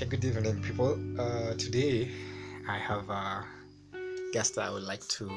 Okay, 0.00 0.16
good 0.16 0.24
evening, 0.24 0.62
people. 0.62 0.98
Uh, 1.20 1.52
today, 1.56 2.10
I 2.66 2.78
have 2.78 3.10
a 3.10 3.44
guest 4.32 4.54
that 4.54 4.62
I 4.62 4.70
would 4.70 4.84
like 4.84 5.06
to 5.08 5.30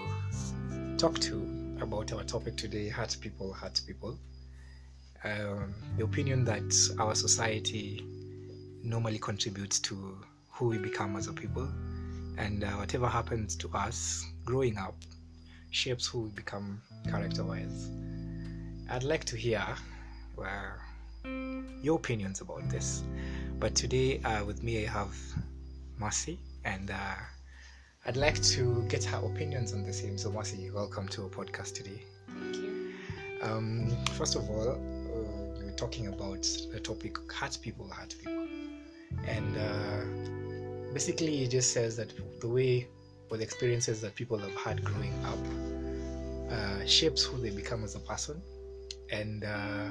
talk 0.97 1.20
to 1.20 1.75
about 1.81 2.13
our 2.13 2.23
topic 2.23 2.55
today 2.55 2.88
hurt 2.88 3.17
people, 3.20 3.52
hurt 3.52 3.81
people. 3.85 4.17
Um, 5.25 5.73
the 5.97 6.05
opinion 6.05 6.45
that 6.45 6.73
our 6.97 7.13
society 7.13 8.05
normally 8.81 9.20
contributes 9.20 9.79
to 9.81 10.17
who 10.49 10.67
we 10.67 10.77
become 10.77 11.17
as 11.17 11.27
a 11.27 11.34
people, 11.34 11.67
and 12.38 12.63
uh, 12.63 12.67
whatever 12.77 13.07
happens 13.07 13.57
to 13.57 13.70
us 13.73 14.25
growing 14.45 14.77
up 14.77 14.95
shapes 15.71 16.07
who 16.07 16.21
we 16.21 16.30
become 16.30 16.81
character 17.09 17.43
wise. 17.43 17.89
I'd 18.89 19.03
like 19.03 19.25
to 19.25 19.35
hear 19.35 19.66
uh, 20.41 21.27
your 21.81 21.98
opinions 21.98 22.39
about 22.39 22.70
this. 22.70 23.03
But 23.63 23.76
today, 23.76 24.20
uh, 24.23 24.44
with 24.44 24.62
me, 24.62 24.85
I 24.85 24.90
have 24.90 25.16
Mercy, 25.98 26.38
and 26.66 26.91
uh, 26.91 27.16
I'd 28.05 28.17
like 28.17 28.44
to 28.44 28.85
get 28.90 29.05
her 29.05 29.20
opinions 29.20 29.71
on 29.71 29.84
the 29.84 29.94
same. 29.94 30.17
So, 30.17 30.30
Mercy, 30.34 30.70
welcome 30.70 31.08
to 31.08 31.23
our 31.23 31.30
podcast 31.30 31.73
today. 31.73 32.04
Thank 32.27 32.57
you. 32.57 32.94
Um, 33.41 33.90
first 34.18 34.35
of 34.35 34.49
all, 34.49 34.71
uh, 34.71 34.76
we 35.59 35.63
we're 35.63 35.76
talking 35.77 36.07
about 36.07 36.45
the 36.73 36.80
topic 36.81 37.16
hurt 37.31 37.57
people, 37.62 37.88
hurt 37.88 38.13
people. 38.21 38.45
And 39.26 39.57
uh, 39.57 40.91
basically, 40.91 41.43
it 41.45 41.52
just 41.52 41.71
says 41.71 41.95
that 41.95 42.12
the 42.41 42.49
way 42.49 42.90
or 43.32 43.38
the 43.38 43.43
experiences 43.43 44.02
that 44.02 44.13
people 44.13 44.38
have 44.40 44.55
had 44.55 44.84
growing 44.84 45.13
up 45.23 46.52
uh, 46.52 46.85
shapes 46.85 47.23
who 47.23 47.38
they 47.38 47.52
become 47.52 47.85
as 47.85 47.96
a 47.96 47.99
person. 48.02 48.41
And 49.09 49.46
uh, 49.46 49.87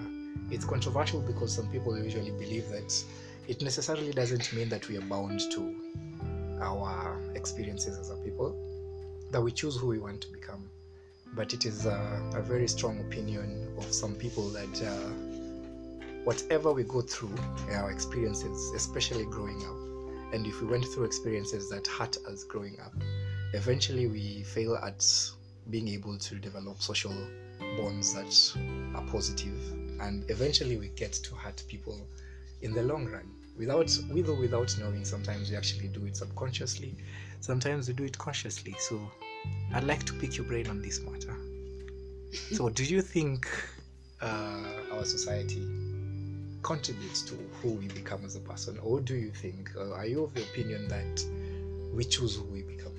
it's 0.51 0.67
controversial 0.67 1.23
because 1.23 1.55
some 1.55 1.69
people 1.69 1.97
usually 1.97 2.33
believe 2.33 2.69
that 2.69 2.93
it 3.49 3.63
necessarily 3.63 4.13
doesn't 4.13 4.53
mean 4.53 4.69
that 4.69 4.89
we 4.89 4.97
are 4.97 5.03
bound 5.03 5.41
to 5.53 5.75
our 6.61 7.21
experiences 7.35 7.99
as 7.99 8.11
a 8.11 8.17
people, 8.17 8.57
that 9.31 9.41
we 9.41 9.51
choose 9.51 9.77
who 9.77 9.89
we 9.89 9.99
want 9.99 10.21
to 10.21 10.29
become. 10.29 10.71
But 11.35 11.53
it 11.53 11.65
is 11.65 11.87
uh, 11.87 12.21
a 12.35 12.43
very 12.43 12.69
strong 12.69 13.01
opinion 13.01 13.75
of 13.79 13.85
some 13.93 14.15
people 14.15 14.49
that 14.51 14.83
uh, 14.83 16.15
whatever 16.25 16.73
we 16.73 16.85
go 16.85 17.01
through 17.01 17.35
in 17.69 17.75
our 17.75 17.91
experiences, 17.91 18.73
especially 18.77 19.25
growing 19.25 19.59
up, 19.65 20.35
and 20.35 20.47
if 20.47 20.61
we 20.61 20.69
went 20.69 20.85
through 20.87 21.05
experiences 21.05 21.69
that 21.71 21.87
hurt 21.87 22.17
us 22.29 22.45
growing 22.45 22.79
up, 22.81 22.93
eventually 23.55 24.07
we 24.07 24.43
fail 24.45 24.77
at 24.77 25.05
being 25.71 25.89
able 25.89 26.17
to 26.19 26.37
develop 26.37 26.81
social 26.81 27.15
bonds 27.77 28.15
that 28.15 28.97
are 28.97 29.07
positive 29.07 29.59
and 30.01 30.29
eventually 30.31 30.77
we 30.77 30.89
get 30.89 31.13
to 31.13 31.35
hurt 31.35 31.63
people 31.69 32.07
in 32.63 32.73
the 32.73 32.83
long 32.83 33.07
run 33.07 33.29
without 33.59 33.97
with 34.11 34.29
or 34.29 34.35
without 34.35 34.75
knowing 34.79 35.05
sometimes 35.05 35.51
we 35.51 35.57
actually 35.57 35.89
do 35.89 36.07
it 36.07 36.17
subconsciously 36.17 36.95
sometimes 37.41 37.89
we 37.89 37.95
do 37.95 38.05
it 38.05 38.17
consciously 38.19 38.75
so 38.79 39.01
i'd 39.75 39.85
like 39.85 40.03
to 40.05 40.13
pick 40.15 40.37
your 40.37 40.47
brain 40.47 40.67
on 40.69 40.81
this 40.81 41.01
matter 41.01 41.37
so 42.53 42.69
do 42.71 42.85
you 42.85 43.03
think 43.03 43.47
uh, 44.23 44.63
our 44.93 45.05
society 45.05 45.67
contributes 46.63 47.23
to 47.23 47.35
who 47.61 47.71
we 47.73 47.89
become 47.89 48.25
as 48.25 48.37
a 48.37 48.41
person 48.41 48.79
or 48.83 49.01
do 49.01 49.15
you 49.15 49.31
think 49.31 49.71
uh, 49.77 49.93
are 49.93 50.07
you 50.07 50.25
of 50.25 50.33
the 50.35 50.43
opinion 50.43 50.87
that 50.89 51.25
we 51.93 52.05
choose 52.05 52.37
who 52.37 52.45
we 52.45 52.63
become 52.63 52.95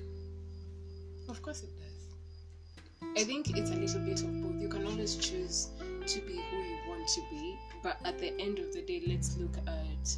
Of 1.28 1.42
course 1.42 1.62
it 1.62 1.70
does. 1.80 3.10
I 3.16 3.24
think 3.24 3.56
it's 3.56 3.70
a 3.70 3.74
little 3.74 4.00
bit 4.00 4.20
of 4.22 4.30
both. 4.42 4.60
You 4.60 4.68
can 4.68 4.86
always 4.86 5.16
choose 5.16 5.70
to 6.06 6.18
be 6.20 6.36
who 6.50 6.56
you 6.70 6.78
want 6.88 7.08
to 7.16 7.20
be, 7.30 7.43
but 7.84 7.98
at 8.06 8.18
the 8.18 8.32
end 8.40 8.58
of 8.58 8.72
the 8.72 8.80
day, 8.80 9.02
let's 9.06 9.36
look 9.36 9.56
at 9.66 10.16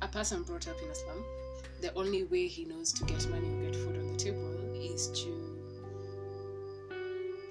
a 0.00 0.08
person 0.08 0.42
brought 0.42 0.66
up 0.66 0.76
in 0.82 0.88
a 0.88 0.94
slum. 0.94 1.22
The 1.82 1.92
only 1.94 2.24
way 2.24 2.48
he 2.48 2.64
knows 2.64 2.92
to 2.94 3.04
get 3.04 3.28
money 3.28 3.46
or 3.46 3.70
get 3.70 3.76
food 3.76 3.98
on 3.98 4.10
the 4.10 4.16
table 4.16 4.50
is 4.74 5.08
to 5.22 5.30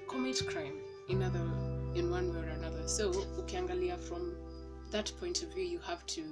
commit 0.08 0.42
crime 0.48 0.74
in 1.08 1.22
other 1.22 1.46
in 1.94 2.10
one 2.10 2.34
way 2.34 2.40
or 2.40 2.50
another. 2.50 2.88
So 2.88 3.12
ukiangalia 3.12 3.96
from 3.96 4.34
that 4.90 5.12
point 5.20 5.44
of 5.44 5.54
view, 5.54 5.64
you 5.64 5.78
have 5.86 6.04
to 6.06 6.24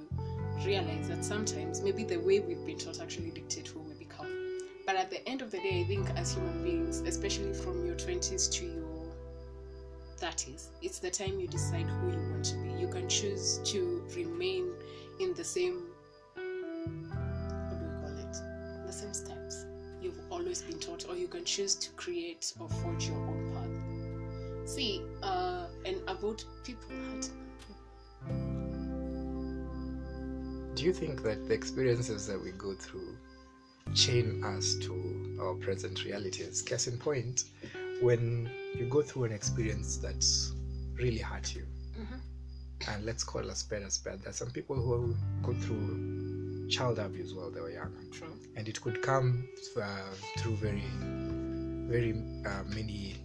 realize 0.65 1.07
that 1.07 1.23
sometimes 1.23 1.81
maybe 1.81 2.03
the 2.03 2.17
way 2.17 2.41
we've 2.41 2.65
been 2.65 2.77
taught 2.77 2.99
actually 2.99 3.31
dictates 3.31 3.71
who 3.71 3.79
we 3.79 3.93
become. 3.93 4.59
But 4.85 4.97
at 4.97 5.09
the 5.09 5.25
end 5.29 5.41
of 5.41 5.49
the 5.49 5.59
day, 5.59 5.79
I 5.79 5.85
think 5.85 6.09
as 6.17 6.33
human 6.33 6.61
beings, 6.61 6.99
especially 6.99 7.53
from 7.53 7.85
your 7.85 7.95
20s 7.95 8.51
to 8.55 8.65
your 8.65 8.82
30s, 10.23 10.67
it's 10.81 10.99
the 10.99 11.09
time 11.09 11.37
you 11.37 11.47
decide 11.47 11.85
who 11.85 12.11
you 12.11 12.31
want 12.31 12.45
to 12.45 12.55
be. 12.55 12.69
You 12.79 12.87
can 12.87 13.09
choose 13.09 13.59
to 13.65 14.01
remain 14.15 14.71
in 15.19 15.33
the 15.33 15.43
same, 15.43 15.87
what 16.35 16.43
do 17.69 17.85
we 17.85 18.01
call 18.01 18.17
it? 18.17 18.87
The 18.87 18.93
same 18.93 19.13
steps 19.13 19.65
you've 20.01 20.19
always 20.31 20.61
been 20.61 20.79
taught, 20.79 21.09
or 21.09 21.15
you 21.17 21.27
can 21.27 21.43
choose 21.43 21.75
to 21.75 21.89
create 21.91 22.53
or 22.57 22.69
forge 22.69 23.07
your 23.07 23.17
own 23.17 23.51
path. 23.53 24.69
See, 24.69 25.01
uh, 25.21 25.67
and 25.85 25.97
about 26.07 26.45
people 26.63 26.95
do 30.75 30.83
you 30.85 30.93
think 30.93 31.21
that 31.23 31.47
the 31.47 31.53
experiences 31.53 32.27
that 32.27 32.41
we 32.41 32.51
go 32.51 32.73
through 32.73 33.15
chain 33.93 34.43
us 34.43 34.75
to 34.75 35.37
our 35.41 35.53
present 35.55 36.03
realities? 36.05 36.61
Case 36.61 36.87
in 36.87 36.97
point, 36.97 37.43
when 38.03 38.49
you 38.77 38.85
go 38.85 39.01
through 39.01 39.23
an 39.25 39.31
experience 39.31 39.97
that's 39.97 40.51
really 40.95 41.19
hurt 41.19 41.55
you, 41.55 41.65
Mhm. 41.97 42.19
and 42.89 43.05
let's 43.05 43.23
call 43.23 43.49
a 43.49 43.55
spade 43.55 43.81
a 43.83 43.89
spade, 43.89 44.19
there 44.19 44.29
are 44.29 44.33
some 44.33 44.51
people 44.51 44.75
who 44.75 45.15
go 45.41 45.53
through 45.61 46.67
child 46.69 46.99
abuse 46.99 47.33
while 47.33 47.49
they 47.51 47.61
were 47.61 47.71
young, 47.71 47.93
True. 48.11 48.33
and 48.55 48.67
it 48.67 48.81
could 48.81 49.01
come 49.01 49.47
uh, 49.81 50.13
through 50.39 50.55
very, 50.57 50.83
very 51.87 52.11
uh, 52.45 52.63
many 52.75 53.15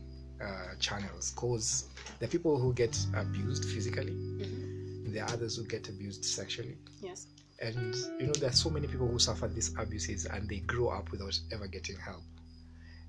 uh, 0.41 0.75
channels. 0.78 1.33
Cause 1.34 1.89
there 2.19 2.28
are 2.28 2.31
people 2.31 2.59
who 2.59 2.72
get 2.72 2.97
abused 3.15 3.65
physically, 3.65 4.12
Mhm. 4.12 5.12
there 5.12 5.25
are 5.25 5.31
others 5.33 5.56
who 5.56 5.65
get 5.65 5.89
abused 5.89 6.25
sexually 6.25 6.77
Yes. 7.00 7.27
and 7.60 7.95
you 8.21 8.27
know 8.28 8.33
there 8.34 8.50
are 8.50 8.60
so 8.65 8.71
many 8.71 8.87
people 8.87 9.09
who 9.09 9.19
suffer 9.19 9.49
these 9.49 9.75
abuses 9.77 10.27
and 10.27 10.49
they 10.49 10.60
grow 10.60 10.89
up 10.91 11.10
without 11.10 11.37
ever 11.50 11.66
getting 11.66 11.97
help 11.97 12.22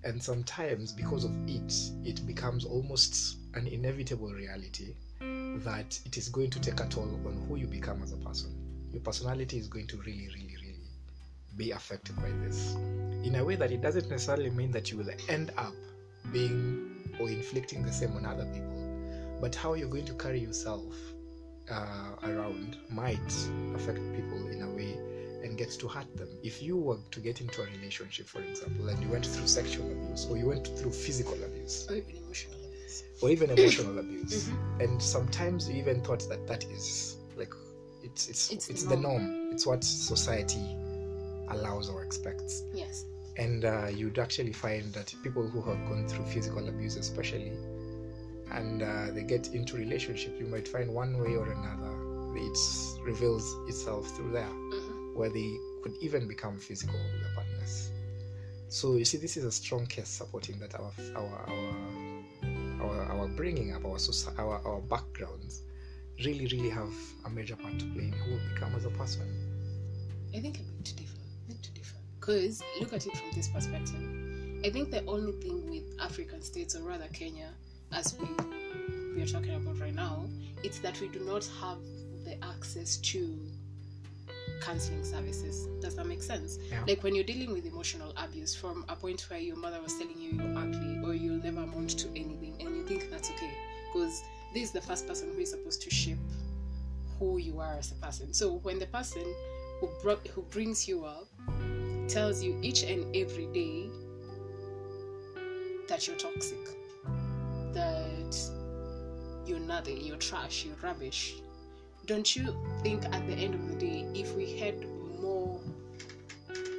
and 0.03 0.21
sometimes 0.21 0.93
because 0.93 1.23
of 1.23 1.31
it 1.47 1.73
it 2.05 2.25
becomes 2.25 2.65
almost 2.65 3.37
an 3.55 3.67
inevitable 3.67 4.31
reality 4.31 4.95
that 5.19 5.99
it 6.05 6.17
is 6.17 6.29
going 6.29 6.49
to 6.49 6.59
take 6.59 6.79
a 6.79 6.87
toll 6.87 7.19
on 7.25 7.45
who 7.47 7.55
you 7.57 7.67
become 7.67 8.01
as 8.01 8.13
a 8.13 8.17
person. 8.17 8.55
Your 8.91 9.01
personality 9.01 9.57
is 9.57 9.67
going 9.67 9.88
to 9.88 9.97
really 9.97 10.29
really 10.33 10.57
really 10.61 10.89
be 11.57 11.71
affected 11.71 12.15
by 12.17 12.29
this. 12.43 12.75
In 13.23 13.35
a 13.35 13.43
way 13.43 13.55
that 13.55 13.71
it 13.71 13.81
doesn't 13.81 14.09
necessarily 14.09 14.49
mean 14.49 14.71
that 14.71 14.91
you 14.91 14.97
will 14.97 15.09
end 15.27 15.51
up 15.57 15.73
being 16.31 16.89
or 17.19 17.29
inflicting 17.29 17.83
the 17.83 17.91
same 17.91 18.15
on 18.15 18.25
other 18.25 18.45
people 18.45 18.79
but 19.41 19.55
how 19.55 19.73
you're 19.73 19.89
going 19.89 20.05
to 20.05 20.13
carry 20.13 20.39
yourself 20.39 20.95
uh, 21.71 22.11
around 22.23 22.77
might 22.89 23.17
affect 23.75 23.99
people 24.15 24.47
in 24.49 24.61
a 24.63 24.69
way 24.75 24.98
and 25.59 25.67
get 25.69 25.79
to 25.79 25.87
hurt 25.87 26.15
them. 26.15 26.29
If 26.43 26.61
you 26.61 26.77
were 26.77 26.97
to 27.11 27.19
get 27.19 27.41
into 27.41 27.61
a 27.61 27.65
relationship, 27.65 28.27
for 28.27 28.41
example, 28.41 28.89
and 28.89 29.01
you 29.01 29.09
went 29.09 29.25
through 29.25 29.47
sexual 29.47 29.85
abuse, 29.91 30.27
or 30.29 30.37
you 30.37 30.47
went 30.47 30.67
through 30.77 30.91
physical 30.91 31.33
abuse, 31.43 31.87
Or 31.89 31.95
even 31.95 32.15
emotional 32.17 32.59
abuse. 32.65 33.03
or 33.21 33.29
even 33.29 33.49
emotional 33.49 33.99
abuse, 33.99 34.47
Mhm. 34.49 34.81
and 34.83 35.01
sometimes 35.01 35.69
you 35.69 35.75
even 35.75 36.01
thought 36.01 36.27
that 36.29 36.47
that 36.47 36.63
is 36.65 37.17
like 37.37 37.53
it's 38.03 38.27
it's 38.29 38.51
It's 38.51 38.69
it's, 38.69 38.83
the 38.83 38.89
the 38.89 38.97
norm. 38.97 39.51
It's 39.53 39.65
what 39.65 39.83
society 39.83 40.65
allows 41.49 41.89
or 41.89 42.03
expects. 42.03 42.63
Yes. 42.73 43.05
And 43.37 43.63
uh, 43.65 43.87
you'd 43.99 44.19
actually 44.19 44.53
find 44.53 44.94
that 44.94 45.13
people 45.23 45.47
who 45.50 45.62
have 45.62 45.79
gone 45.89 46.07
through 46.07 46.25
physical 46.25 46.67
abuse, 46.67 46.95
especially, 46.97 47.53
and 48.51 48.81
uh, 48.83 49.12
they 49.13 49.23
get 49.23 49.53
into 49.53 49.77
relationship, 49.77 50.38
you 50.39 50.47
might 50.47 50.67
find 50.67 50.94
one 50.94 51.17
way 51.19 51.35
or 51.35 51.50
another 51.51 52.09
it 52.35 52.57
reveals 53.03 53.45
itself 53.67 54.07
through 54.15 54.31
there, 54.31 54.47
Mhm. 54.47 54.78
Where 55.19 55.30
they 55.30 55.57
could 55.83 55.94
even 56.00 56.27
become 56.30 56.57
physical 56.57 57.00
partners. 57.36 57.92
So 58.69 58.95
you 58.95 59.04
see, 59.04 59.18
this 59.18 59.36
is 59.36 59.44
a 59.44 59.51
strong 59.51 59.86
case 59.86 60.07
supporting 60.07 60.57
that 60.60 60.74
our 60.75 60.92
our 61.16 61.50
our 61.50 62.88
our, 62.88 63.04
our 63.12 63.27
bringing 63.27 63.74
up, 63.74 63.83
our, 63.83 63.98
our 64.38 64.66
our 64.66 64.80
backgrounds, 64.81 65.63
really 66.24 66.48
really 66.48 66.69
have 66.69 66.94
a 67.25 67.30
major 67.30 67.57
part 67.57 67.77
to 67.80 67.86
play 67.88 68.06
in 68.06 68.13
who 68.13 68.31
we 68.31 68.54
become 68.54 68.74
as 68.75 68.86
a 68.86 68.92
person. 68.92 69.27
I 70.33 70.39
think 70.39 70.60
I 70.60 70.62
beg 70.62 70.86
to 70.86 70.95
differ. 70.95 71.18
Beg 71.50 71.62
to 71.63 71.72
differ. 71.72 71.98
Because 72.19 72.63
look 72.80 72.94
at 72.94 73.06
it 73.06 73.18
from 73.18 73.31
this 73.36 73.50
perspective. 73.50 74.01
I 74.65 74.69
think 74.69 74.89
the 74.89 75.04
only 75.06 75.33
thing 75.33 75.69
with 75.69 75.83
African 76.00 76.42
states, 76.42 76.75
or 76.77 76.83
rather 76.83 77.07
Kenya, 77.12 77.50
as 77.92 78.15
we 78.18 78.27
we 79.15 79.22
are 79.22 79.27
talking 79.27 79.56
about 79.56 79.80
right 79.81 79.95
now, 79.95 80.30
it's 80.63 80.80
that 80.80 81.01
we 81.01 81.10
do 81.10 81.19
not 81.25 81.45
have 81.60 81.80
the 82.24 82.42
access 82.42 82.98
to 83.12 83.38
counseling 84.59 85.03
services. 85.03 85.67
Does 85.81 85.95
that 85.95 86.06
make 86.06 86.21
sense? 86.21 86.59
Yeah. 86.69 86.83
Like 86.88 87.03
when 87.03 87.15
you're 87.15 87.23
dealing 87.23 87.53
with 87.53 87.65
emotional 87.65 88.13
abuse 88.17 88.56
from 88.56 88.85
a 88.89 88.95
point 88.95 89.25
where 89.29 89.39
your 89.39 89.56
mother 89.56 89.81
was 89.81 89.94
telling 89.97 90.19
you 90.19 90.31
you're 90.31 90.57
ugly 90.57 91.00
or 91.03 91.13
you'll 91.13 91.41
never 91.44 91.61
amount 91.61 91.97
to 92.00 92.07
anything 92.09 92.56
and 92.59 92.75
you 92.75 92.85
think 92.85 93.09
that's 93.09 93.29
okay. 93.31 93.53
Because 93.91 94.21
this 94.53 94.63
is 94.63 94.71
the 94.71 94.81
first 94.81 95.07
person 95.07 95.31
who 95.33 95.39
is 95.39 95.51
supposed 95.51 95.81
to 95.81 95.89
shape 95.89 96.17
who 97.19 97.38
you 97.38 97.59
are 97.59 97.75
as 97.75 97.91
a 97.91 97.95
person. 97.95 98.33
So 98.33 98.59
when 98.59 98.79
the 98.79 98.88
person 98.88 99.23
who 99.79 99.89
brought 100.01 100.25
who 100.27 100.41
brings 100.44 100.88
you 100.88 101.05
up 101.05 101.27
tells 102.07 102.41
you 102.41 102.57
each 102.62 102.83
and 102.83 103.15
every 103.15 103.45
day 103.47 103.89
that 105.88 106.07
you're 106.07 106.17
toxic, 106.17 106.57
that 107.73 108.38
you're 109.45 109.59
nothing, 109.59 110.01
you're 110.01 110.17
trash, 110.17 110.65
you're 110.65 110.75
rubbish. 110.81 111.35
Don't 112.09 112.35
you 112.35 112.56
think 112.81 113.06
at 113.06 113.27
the 113.27 113.33
end 113.33 113.53
of 113.53 113.67
the 113.67 113.75
day, 113.75 114.03
if 114.15 114.35
we 114.35 114.57
had 114.57 114.83
more, 115.21 115.59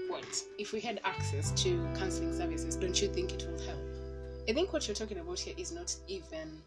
what, 0.09 0.43
if 0.59 0.73
we 0.73 0.81
had 0.81 1.01
access 1.05 1.53
to 1.63 1.79
counseling 1.97 2.37
services, 2.37 2.75
don't 2.75 3.01
you 3.01 3.07
think 3.07 3.33
it 3.35 3.47
will 3.49 3.65
help? 3.65 3.79
I 4.49 4.53
think 4.53 4.73
what 4.73 4.89
you're 4.89 4.97
talking 4.97 5.19
about 5.19 5.39
here 5.39 5.55
is 5.57 5.71
not 5.71 5.95
even 6.09 6.61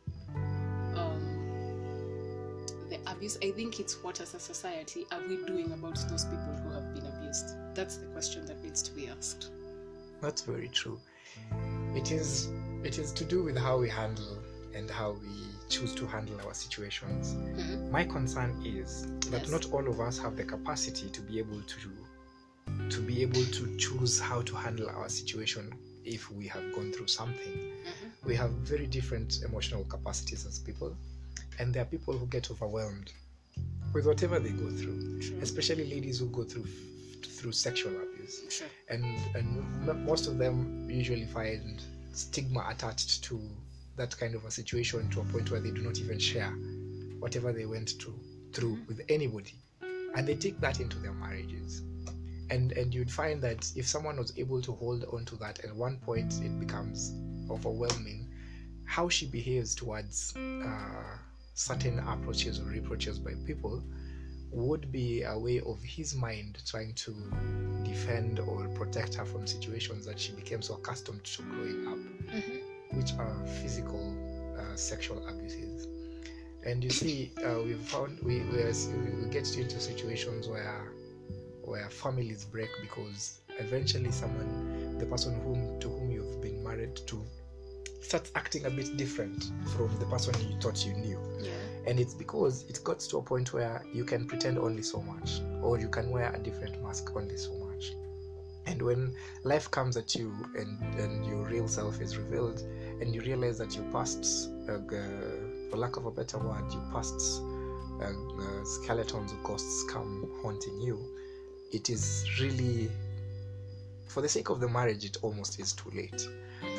um, 0.96 2.66
the 2.90 3.00
abuse. 3.06 3.38
I 3.44 3.52
think 3.52 3.82
it's 3.82 4.02
what, 4.02 4.22
as 4.22 4.34
a 4.34 4.40
society, 4.40 5.06
are 5.12 5.20
we 5.28 5.44
doing 5.46 5.74
about 5.74 5.98
those 6.10 6.24
people 6.24 6.56
who 6.64 6.70
have 6.70 6.94
been 6.94 7.06
abused? 7.06 7.58
That's 7.76 7.98
the 7.98 8.06
question 8.14 8.46
that 8.46 8.64
needs 8.64 8.82
to 8.84 8.94
be 8.94 9.10
asked. 9.10 9.50
That's 10.22 10.44
very 10.44 10.70
true. 10.70 11.02
It 11.96 12.14
is 12.14 12.48
it 12.86 12.98
is 12.98 13.12
to 13.12 13.26
do 13.26 13.44
with 13.44 13.58
how 13.58 13.78
we 13.78 13.90
handle 13.90 14.38
and 14.74 14.90
how 14.90 15.18
we 15.22 15.53
choose 15.70 15.94
to 15.96 16.06
handle 16.08 16.40
our 16.46 16.54
situations. 16.54 17.34
Mhm. 17.34 17.90
My 17.92 18.04
concern 18.04 18.62
is 18.66 19.04
that 19.32 19.42
Yes. 19.44 19.50
not 19.52 19.66
all 19.72 19.88
of 19.88 20.00
us 20.00 20.18
have 20.20 20.36
the 20.36 20.44
capacity 20.44 21.10
to 21.10 21.22
be 21.22 21.40
able 21.40 21.62
to 21.62 21.90
to 22.90 23.02
be 23.02 23.22
able 23.22 23.44
to 23.46 23.78
choose 23.78 24.20
how 24.20 24.42
to 24.42 24.56
handle 24.56 24.88
our 24.90 25.10
situation 25.10 25.74
if 26.06 26.32
we 26.32 26.48
have 26.48 26.64
gone 26.74 26.92
through 26.94 27.08
something. 27.08 27.54
Mhm. 27.54 28.26
We 28.26 28.36
have 28.36 28.52
very 28.52 28.88
different 28.88 29.42
emotional 29.44 29.84
capacities 29.86 30.46
as 30.46 30.60
people, 30.60 30.96
and 31.60 31.74
there 31.74 31.84
are 31.84 31.86
people 31.86 32.18
who 32.18 32.26
get 32.28 32.50
overwhelmed 32.52 33.12
with 33.94 34.06
whatever 34.06 34.40
they 34.40 34.52
go 34.52 34.70
through, 34.78 35.20
True. 35.22 35.40
especially 35.42 35.86
ladies 35.90 36.20
who 36.20 36.30
go 36.30 36.44
through 36.44 36.66
through 37.38 37.52
sexual 37.52 37.92
abuse 38.02 38.62
and 38.90 39.04
and 39.36 40.06
most 40.06 40.28
of 40.28 40.38
them 40.38 40.90
usually 40.90 41.26
find 41.26 41.82
stigma 42.14 42.66
attached 42.70 43.22
to 43.24 43.38
that 43.96 44.18
kind 44.18 44.36
of 44.36 44.46
a 44.46 44.52
situation 44.52 45.10
to 45.12 45.22
a 45.22 45.26
point 45.26 45.52
where 45.52 45.60
they 45.62 45.72
do 45.72 45.82
not 45.82 46.00
even 46.00 46.20
share 46.20 46.52
whatever 47.20 47.52
they 47.54 47.66
went 47.66 47.92
through 48.54 48.78
Mhm. 48.78 48.88
with 48.88 49.02
anybody 49.10 49.56
and 50.16 50.28
they 50.28 50.36
take 50.36 50.60
that 50.60 50.80
into 50.80 51.00
their 51.00 51.14
marriages 51.14 51.82
and 52.50 52.72
and 52.74 52.94
you'd 52.94 53.12
find 53.12 53.42
that 53.42 53.72
if 53.76 53.88
someone 53.88 54.18
was 54.18 54.38
able 54.38 54.62
to 54.62 54.74
hold 54.74 55.04
on 55.06 55.26
to 55.26 55.36
that 55.38 55.60
at 55.66 55.76
one 55.76 55.98
point 56.00 56.34
it 56.44 56.60
becomes 56.60 57.14
overwhelming 57.50 58.28
how 58.86 59.10
she 59.10 59.26
behaves 59.26 59.74
towards 59.74 60.36
uh, 60.36 61.18
certain 61.56 62.00
approaches 62.00 62.60
or 62.60 62.66
reproaches 62.66 63.18
by 63.20 63.34
people 63.46 63.82
would 64.52 64.92
be 64.92 65.24
a 65.24 65.38
way 65.38 65.60
of 65.62 65.82
his 65.82 66.14
mind 66.14 66.62
trying 66.66 66.94
to 66.94 67.12
defend 67.84 68.40
or 68.40 68.68
protect 68.70 69.16
her 69.16 69.26
from 69.26 69.48
situations 69.48 70.06
that 70.06 70.20
she 70.20 70.32
became 70.34 70.62
so 70.62 70.76
accustomed 70.76 71.24
to 71.24 71.42
growing 71.44 71.88
up, 71.88 71.98
Mhm. 71.98 72.60
Which 72.96 73.14
are 73.20 73.36
physical 73.62 74.16
uh, 74.58 74.76
sexual 74.76 75.26
abuses. 75.28 75.88
And 76.66 76.84
you 76.84 76.90
see, 76.90 77.32
uh, 77.46 77.62
we've 77.64 77.78
found 77.80 78.20
we 78.22 78.40
we, 78.44 78.60
are, 78.60 78.74
we 79.22 79.30
get 79.30 79.58
into 79.58 79.80
situations 79.80 80.48
where 80.48 80.92
where 81.64 81.90
families 81.90 82.46
break 82.46 82.70
because 82.82 83.40
eventually 83.60 84.12
someone, 84.12 84.98
the 84.98 85.06
person 85.06 85.40
whom 85.42 85.80
to 85.80 85.90
whom 85.90 86.12
you've 86.12 86.42
been 86.42 86.62
married 86.64 86.96
to, 87.08 87.24
starts 88.02 88.32
acting 88.36 88.66
a 88.66 88.70
bit 88.70 88.98
different 88.98 89.52
from 89.76 89.90
the 90.00 90.06
person 90.06 90.34
you 90.50 90.60
thought 90.60 90.86
you 90.86 90.94
knew 90.94 91.18
Yeah. 91.40 91.52
and 91.88 92.00
it's 92.00 92.14
because 92.14 92.64
it 92.64 92.84
got 92.84 93.00
to 93.00 93.18
a 93.18 93.22
point 93.22 93.54
where 93.54 93.82
you 93.94 94.04
can 94.04 94.28
pretend 94.28 94.58
only 94.58 94.84
so 94.84 95.02
much 95.02 95.42
or 95.62 95.80
you 95.80 95.88
can 95.88 96.10
wear 96.12 96.32
a 96.34 96.40
different 96.40 96.82
mask 96.84 97.16
only 97.16 97.38
so 97.38 97.54
much 97.54 97.94
and 98.66 98.82
when 98.82 99.16
life 99.44 99.72
comes 99.72 99.96
at 99.96 100.16
you 100.16 100.34
and, 100.58 100.82
and 101.00 101.26
your 101.26 101.46
real 101.46 101.68
self 101.68 102.02
is 102.02 102.18
revealed 102.18 102.62
and 103.02 103.14
you 103.14 103.22
realize 103.22 103.58
that 103.58 103.76
you 103.76 103.84
passed, 103.92 104.50
uh, 104.70 104.78
for 105.70 105.78
lack 105.78 105.98
of 105.98 106.06
a 106.06 106.12
better 106.12 106.38
word 106.38 106.72
you 106.72 106.82
passed 106.92 107.42
uh, 108.02 108.06
uh, 108.06 108.64
skeletons 108.64 109.32
or 109.34 109.38
ghosts 109.44 109.84
come 109.90 110.30
haunting 110.42 110.80
you. 110.82 111.00
It 111.72 111.90
is 111.90 112.26
really 112.40 112.90
for 114.08 114.22
the 114.22 114.30
sake 114.30 114.50
of 114.50 114.60
the 114.60 114.68
marriage 114.68 115.06
it 115.06 115.18
almost 115.22 115.60
is 115.60 115.74
too 115.74 115.90
late. 115.92 116.28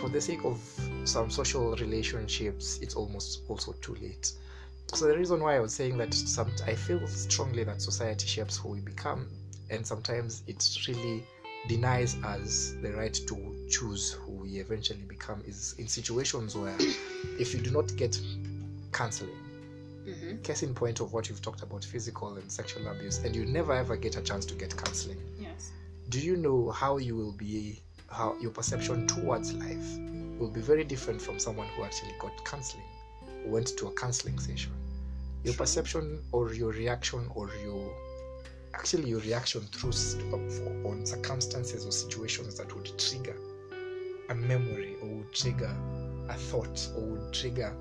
For 0.01 0.09
the 0.09 0.21
sake 0.21 0.45
of 0.45 0.61
some 1.05 1.31
social 1.31 1.75
relationships 1.77 2.79
it's 2.81 2.95
almost 2.95 3.43
also 3.49 3.73
too 3.81 3.97
late. 4.01 4.33
So 4.93 5.07
the 5.07 5.17
reason 5.17 5.41
why 5.41 5.57
I 5.57 5.61
was 5.61 5.75
saying 5.75 5.99
that 5.99 6.15
some 6.15 6.51
I 6.67 6.75
feel 6.75 7.05
strongly 7.07 7.65
that 7.65 7.83
society 7.83 8.27
shapes 8.27 8.57
who 8.57 8.69
we 8.71 8.81
become, 8.81 9.29
and 9.71 9.85
sometimes 9.85 10.43
it's 10.47 10.87
really 10.87 11.25
denies 11.69 12.17
us 12.25 12.75
the 12.83 12.93
right 12.93 13.15
to 13.15 13.67
choose 13.71 14.13
who 14.13 14.33
we 14.33 14.59
eventually 14.59 15.03
become 15.09 15.43
is 15.47 15.75
in 15.79 15.89
situations 15.89 16.55
where 16.57 16.77
if 17.39 17.55
you 17.55 17.61
do 17.61 17.71
not 17.71 17.95
get 17.97 18.19
counseling, 18.93 19.37
Mm-hmm. 20.07 20.43
case 20.43 20.63
in 20.63 20.75
point 20.75 21.01
of 21.01 21.15
what 21.15 21.31
you've 21.31 21.41
talked 21.41 21.63
about 21.63 21.83
physical 21.83 22.35
and 22.37 22.53
sexual 22.53 22.87
abuse, 22.89 23.25
and 23.25 23.35
you 23.35 23.47
never 23.47 23.73
ever 23.73 23.97
get 23.97 24.19
a 24.19 24.21
chance 24.21 24.45
to 24.45 24.55
get 24.55 24.77
counseling, 24.77 25.17
Yes. 25.41 25.71
do 26.11 26.21
you 26.21 26.37
know 26.37 26.71
how 26.71 26.99
you 26.99 27.17
will 27.17 27.33
be 27.33 27.81
how 28.11 28.37
your 28.39 28.51
perception 28.51 29.07
towards 29.07 29.55
life 29.55 29.99
will 30.39 30.51
be 30.51 30.61
very 30.61 30.85
different 30.85 31.23
from 31.23 31.39
someone 31.39 31.67
who 31.69 31.85
actually 31.85 32.13
got 32.21 32.33
counseling 32.45 32.85
went 33.47 33.69
to 33.79 33.87
a 33.87 33.93
counseling 33.93 34.39
session 34.39 34.73
your 35.43 35.55
perception 35.55 36.23
or 36.33 36.53
your 36.53 36.73
reaction 36.73 37.27
or 37.35 37.49
your 37.65 37.91
actually 38.75 39.09
your 39.09 39.21
reaction 39.21 39.61
through 39.73 39.91
s- 39.91 40.17
on 40.85 41.05
circumstances 41.07 41.87
or 41.87 41.93
situations 41.93 42.57
that 42.59 42.75
would 42.75 42.99
trigger 42.99 43.37
a 44.31 44.35
memory 44.35 44.97
or 45.03 45.09
would 45.09 45.33
trigger 45.33 45.75
a 46.29 46.35
thought 46.35 46.89
or 46.97 47.03
would 47.03 47.33
trigger 47.33 47.75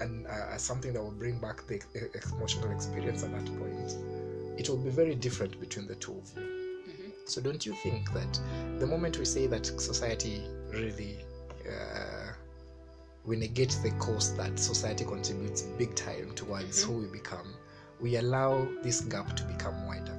an, 0.00 0.26
uh, 0.26 0.56
something 0.56 0.92
that 0.92 1.02
will 1.02 1.10
bring 1.12 1.38
back 1.38 1.66
the 1.66 1.80
emotional 2.34 2.70
experience 2.70 3.22
at 3.24 3.32
that 3.32 3.46
point 3.58 3.96
it 4.58 4.68
will 4.68 4.78
be 4.78 4.90
very 4.90 5.14
different 5.14 5.58
between 5.60 5.86
the 5.86 5.94
two 5.96 6.12
of 6.12 6.30
you 6.36 6.42
Mm-hmm. 6.86 7.10
so 7.24 7.40
don't 7.40 7.66
you 7.66 7.74
think 7.82 8.12
that 8.12 8.40
the 8.78 8.86
moment 8.86 9.18
we 9.18 9.24
say 9.24 9.46
that 9.48 9.66
society 9.66 10.42
really 10.70 11.18
uh, 11.68 12.32
we 13.24 13.36
negate 13.36 13.76
the 13.82 13.90
cost 13.98 14.36
that 14.36 14.56
society 14.58 15.04
contributes 15.04 15.62
big 15.78 15.94
time 15.96 16.32
towards 16.36 16.84
Mhm. 16.84 16.86
who 16.86 16.92
we 17.02 17.06
become, 17.08 17.48
we 18.00 18.16
allow 18.16 18.68
this 18.82 19.00
gap 19.00 19.34
to 19.36 19.42
become 19.44 19.86
wider. 19.88 20.15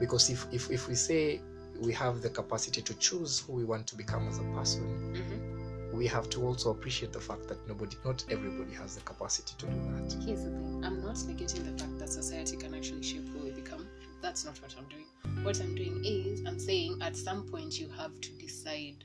Because 0.00 0.30
if, 0.30 0.46
if, 0.52 0.70
if 0.70 0.88
we 0.88 0.94
say 0.94 1.40
we 1.78 1.92
have 1.92 2.20
the 2.22 2.30
capacity 2.30 2.82
to 2.82 2.94
choose 2.94 3.38
who 3.40 3.52
we 3.52 3.64
want 3.64 3.86
to 3.88 3.96
become 3.96 4.26
as 4.28 4.38
a 4.38 4.42
person, 4.54 4.82
Mm-hmm. 5.14 5.96
we 5.96 6.06
have 6.06 6.28
to 6.30 6.46
also 6.46 6.70
appreciate 6.70 7.12
the 7.12 7.20
fact 7.20 7.48
that 7.48 7.58
nobody, 7.68 7.96
not 8.04 8.24
everybody 8.30 8.72
has 8.74 8.94
the 8.94 9.00
capacity 9.02 9.54
to 9.58 9.66
do 9.66 9.72
that. 9.94 10.12
Here's 10.24 10.44
the 10.44 10.50
thing 10.50 10.82
I'm 10.84 11.02
not 11.02 11.16
negating 11.16 11.64
the 11.64 11.76
fact 11.82 11.98
that 11.98 12.08
society 12.08 12.56
can 12.56 12.74
actually 12.74 13.02
shape 13.02 13.28
who 13.28 13.44
we 13.44 13.50
become. 13.50 13.86
That's 14.22 14.44
not 14.44 14.60
what 14.62 14.74
I'm 14.78 14.84
doing. 14.88 15.44
What 15.44 15.60
I'm 15.60 15.74
doing 15.74 16.02
is, 16.04 16.42
I'm 16.46 16.58
saying 16.58 16.98
at 17.02 17.16
some 17.16 17.42
point 17.50 17.78
you 17.80 17.88
have 17.98 18.18
to 18.20 18.30
decide 18.32 19.04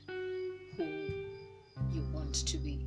who 0.76 0.84
you 1.92 2.06
want 2.12 2.34
to 2.34 2.56
be. 2.58 2.84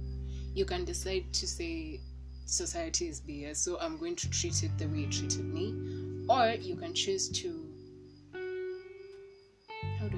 You 0.54 0.66
can 0.66 0.86
decide 0.86 1.32
to 1.34 1.48
say, 1.48 2.00
society 2.46 3.08
is 3.08 3.22
BS, 3.22 3.58
so 3.58 3.78
I'm 3.80 3.98
going 3.98 4.16
to 4.18 4.30
treat 4.30 4.64
it 4.64 4.78
the 4.78 4.86
way 4.88 5.02
it 5.04 5.12
treated 5.12 5.46
me. 5.46 5.74
Or 6.30 6.52
you 6.52 6.76
can 6.76 6.94
choose 6.94 7.28
to. 7.30 7.59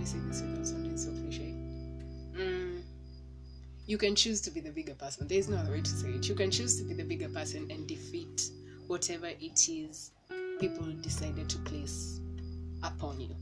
I 0.02 0.04
say 0.04 0.18
this 0.28 0.42
without 0.42 0.66
sounding 0.66 0.98
so 0.98 1.12
cliche? 1.12 1.54
Mm, 2.36 2.82
you 3.86 4.00
can 4.00 4.16
choose 4.16 4.42
to 4.42 4.50
be 4.50 4.60
the 4.60 4.72
bigger 4.72 4.96
person. 4.96 5.28
There's 5.28 5.48
no 5.48 5.58
other 5.58 5.74
way 5.74 5.82
to 5.82 5.90
say 5.90 6.10
it. 6.10 6.28
You 6.28 6.34
can 6.34 6.50
choose 6.50 6.76
to 6.80 6.84
be 6.84 6.96
the 6.96 7.04
bigger 7.04 7.30
person 7.30 7.70
and 7.70 7.88
defeat 7.88 8.50
whatever 8.88 9.28
it 9.28 9.70
is 9.70 10.12
people 10.60 10.88
decided 11.02 11.48
to 11.50 11.60
place 11.60 12.20
upon 12.82 13.20
you. 13.22 13.36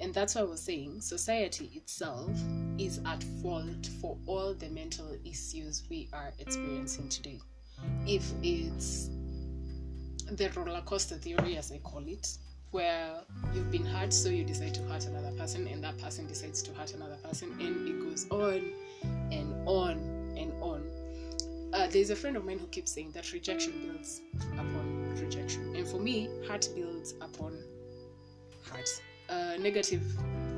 And 0.00 0.12
that's 0.12 0.34
why 0.34 0.42
I 0.42 0.44
was 0.44 0.60
saying 0.60 1.00
society 1.00 1.70
itself 1.74 2.30
is 2.76 3.00
at 3.06 3.24
fault 3.40 3.88
for 4.02 4.18
all 4.26 4.52
the 4.52 4.68
mental 4.68 5.16
issues 5.24 5.84
we 5.88 6.10
are 6.12 6.34
experiencing 6.38 7.08
today. 7.08 7.40
If 8.06 8.30
it's 8.42 9.08
the 10.30 10.50
roller 10.54 10.82
coaster 10.82 11.16
theory, 11.16 11.56
as 11.56 11.72
I 11.72 11.78
call 11.78 12.04
it, 12.06 12.36
where 12.74 13.20
you've 13.54 13.70
been 13.70 13.86
hurt, 13.86 14.12
so 14.12 14.28
you 14.28 14.44
decide 14.44 14.74
to 14.74 14.82
hurt 14.82 15.06
another 15.06 15.30
person, 15.38 15.68
and 15.68 15.82
that 15.84 15.96
person 15.98 16.26
decides 16.26 16.60
to 16.60 16.74
hurt 16.74 16.92
another 16.92 17.16
person, 17.22 17.56
and 17.60 17.88
it 17.88 18.00
goes 18.00 18.26
on 18.30 18.72
and 19.30 19.54
on 19.68 19.92
and 20.36 20.52
on. 20.60 20.82
Uh, 21.72 21.86
there's 21.86 22.10
a 22.10 22.16
friend 22.16 22.36
of 22.36 22.44
mine 22.44 22.58
who 22.58 22.66
keeps 22.66 22.90
saying 22.90 23.12
that 23.12 23.32
rejection 23.32 23.72
builds 23.86 24.22
upon 24.54 25.14
rejection, 25.20 25.76
and 25.76 25.86
for 25.86 26.00
me, 26.00 26.28
hurt 26.48 26.68
builds 26.74 27.12
upon 27.20 27.56
hurt. 28.68 28.88
Uh, 29.28 29.56
negative 29.60 30.02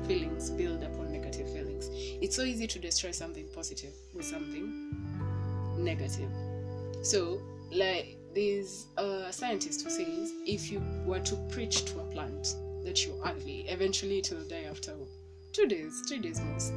feelings 0.07 0.49
build 0.49 0.81
upon 0.81 1.11
negative 1.11 1.47
feelings. 1.53 1.87
It's 1.91 2.35
so 2.35 2.41
easy 2.41 2.65
to 2.65 2.79
destroy 2.79 3.11
something 3.11 3.45
positive 3.53 3.93
with 4.15 4.25
something 4.25 4.89
negative. 5.77 6.31
So, 7.03 7.39
like 7.71 8.17
there's 8.37 8.85
a 8.97 9.33
scientist 9.33 9.83
who 9.83 9.89
says 9.89 10.31
if 10.45 10.71
you 10.71 10.79
were 11.07 11.19
to 11.19 11.35
preach 11.49 11.85
to 11.85 11.99
a 11.99 12.03
plant 12.03 12.55
that 12.83 13.03
you're 13.03 13.17
ugly. 13.25 13.65
Eventually, 13.67 14.19
it 14.19 14.29
will 14.29 14.47
die 14.47 14.67
after 14.69 14.93
two 15.53 15.65
days, 15.65 16.03
three 16.07 16.19
days 16.19 16.39
most. 16.39 16.73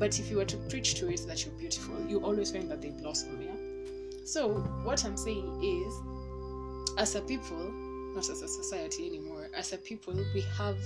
But 0.00 0.18
if 0.18 0.28
you 0.28 0.38
were 0.38 0.44
to 0.46 0.56
preach 0.68 0.96
to 0.96 1.08
it 1.08 1.24
that 1.28 1.44
you're 1.44 1.54
beautiful, 1.54 1.94
you 2.08 2.18
always 2.18 2.50
find 2.50 2.68
that 2.72 2.82
they 2.82 2.90
blossom, 2.90 3.40
yeah? 3.40 4.24
So, 4.24 4.54
what 4.82 5.04
I'm 5.04 5.16
saying 5.16 5.62
is, 5.62 6.98
as 6.98 7.14
a 7.14 7.20
people, 7.20 7.72
not 8.16 8.28
as 8.28 8.42
a 8.42 8.48
society 8.48 9.06
anymore, 9.06 9.46
as 9.56 9.72
a 9.72 9.78
people, 9.78 10.14
we 10.34 10.40
have 10.58 10.78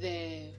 the 0.00 0.50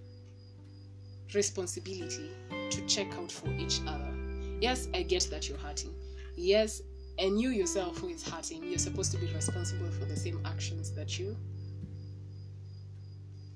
responsibility 1.35 2.31
to 2.69 2.85
check 2.87 3.13
out 3.17 3.33
for 3.33 3.49
each 3.49 3.81
other. 3.85 4.13
Yes, 4.61 4.87
I 4.93 5.01
get 5.01 5.27
that 5.29 5.49
you're 5.49 5.57
hurting. 5.57 5.93
Yes, 6.37 6.81
and 7.21 7.39
you 7.39 7.49
yourself 7.49 7.99
who 7.99 8.09
is 8.09 8.27
hurting, 8.27 8.63
you're 8.63 8.79
supposed 8.79 9.11
to 9.11 9.17
be 9.17 9.27
responsible 9.27 9.89
for 9.91 10.05
the 10.05 10.15
same 10.15 10.41
actions 10.43 10.91
that 10.93 11.19
you 11.19 11.37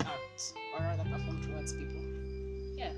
act 0.02 0.54
or 0.74 0.82
rather 0.82 1.04
perform 1.04 1.42
towards 1.42 1.74
people. 1.74 2.02
Yeah. 2.76 2.94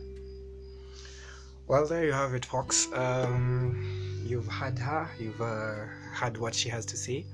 Well, 1.68 1.88
there 1.88 2.06
you 2.06 2.12
have 2.12 2.34
it, 2.34 2.46
Fox. 2.46 2.90
Um, 2.94 4.24
you've 4.26 4.48
had 4.48 4.78
her, 4.80 5.10
you've 5.18 5.42
uh, 5.42 5.86
heard 6.12 6.38
what 6.38 6.54
she 6.54 6.68
has 6.68 6.86
to 6.88 6.98
say. 6.98 7.26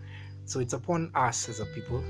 So 0.46 0.60
it's 0.60 0.74
upon 0.74 1.10
us 1.16 1.50
as 1.50 1.60
a 1.60 1.66
people 1.66 2.04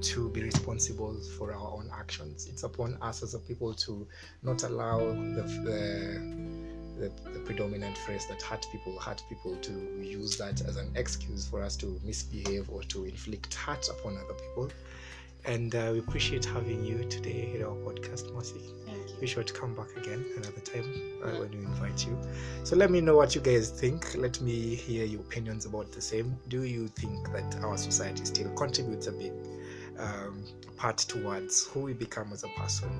to 0.00 0.28
be 0.30 0.42
responsible 0.42 1.20
for 1.36 1.52
our 1.52 1.72
own 1.72 1.90
actions. 1.92 2.46
It's 2.46 2.62
upon 2.62 2.96
us 3.02 3.24
as 3.24 3.34
a 3.34 3.40
people 3.40 3.74
to 3.74 4.06
not 4.44 4.62
allow 4.62 4.98
the, 4.98 5.42
the 5.64 6.67
the, 6.98 7.10
the, 7.30 7.38
predominant 7.40 7.96
phrase 7.98 8.26
that 8.26 8.42
hurt 8.42 8.66
people 8.72 8.98
hurt 8.98 9.22
people 9.28 9.56
to 9.56 9.72
use 10.02 10.36
that 10.36 10.60
as 10.62 10.76
an 10.76 10.90
excuse 10.96 11.46
for 11.46 11.62
us 11.62 11.76
to 11.76 12.00
misbehave 12.04 12.68
or 12.70 12.82
to 12.84 13.04
inflict 13.04 13.54
hurt 13.54 13.88
upon 13.88 14.16
other 14.16 14.34
people. 14.34 14.70
And 15.44 15.74
uh, 15.74 15.90
we 15.92 16.00
appreciate 16.00 16.44
having 16.44 16.84
you 16.84 17.04
today 17.04 17.46
here 17.46 17.60
in 17.60 17.62
our 17.62 17.76
podcast, 17.76 18.32
Mercy. 18.34 18.60
Be 19.20 19.26
sure 19.26 19.42
to 19.42 19.52
come 19.52 19.74
back 19.74 19.88
again 19.96 20.24
another 20.36 20.60
time 20.60 20.84
uh, 21.24 21.40
when 21.40 21.50
we 21.50 21.64
invite 21.64 22.06
you. 22.06 22.16
So 22.64 22.76
let 22.76 22.90
me 22.90 23.00
know 23.00 23.16
what 23.16 23.34
you 23.34 23.40
guys 23.40 23.70
think. 23.70 24.14
Let 24.14 24.40
me 24.40 24.74
hear 24.74 25.04
your 25.04 25.20
opinions 25.20 25.66
about 25.66 25.90
the 25.90 26.00
same. 26.00 26.36
Do 26.48 26.62
you 26.62 26.88
think 26.88 27.32
that 27.32 27.62
our 27.64 27.76
society 27.76 28.24
still 28.24 28.52
contributes 28.54 29.08
a 29.08 29.12
big 29.12 29.32
um, 29.98 30.44
part 30.76 30.98
towards 30.98 31.66
who 31.66 31.80
we 31.80 31.94
become 31.94 32.32
as 32.32 32.44
a 32.44 32.48
person, 32.48 32.90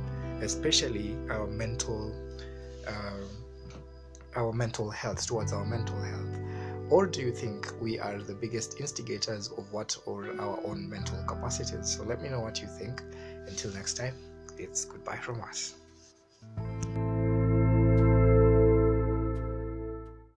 especially 0.40 1.16
our 1.30 1.46
mental? 1.46 2.12
Um, 2.86 3.28
our 4.36 4.52
mental 4.52 4.90
health, 4.90 5.26
towards 5.26 5.52
our 5.52 5.64
mental 5.64 6.00
health? 6.00 6.38
Or 6.90 7.06
do 7.06 7.20
you 7.20 7.32
think 7.32 7.70
we 7.80 7.98
are 7.98 8.18
the 8.18 8.34
biggest 8.34 8.80
instigators 8.80 9.48
of 9.48 9.70
what 9.72 9.96
or 10.06 10.28
our 10.40 10.58
own 10.64 10.88
mental 10.88 11.22
capacities? 11.24 11.96
So 11.96 12.02
let 12.04 12.22
me 12.22 12.28
know 12.28 12.40
what 12.40 12.62
you 12.62 12.66
think. 12.66 13.02
Until 13.46 13.72
next 13.72 13.94
time, 13.94 14.14
it's 14.56 14.84
goodbye 14.84 15.18
from 15.18 15.40
us. 15.42 15.74